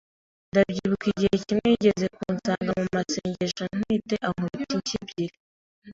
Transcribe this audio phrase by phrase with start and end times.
[0.51, 5.35] Ndabyibuka igihe kimwe yigeze kunsanga mu masengesho ntwite ankubita inshyi ebyiri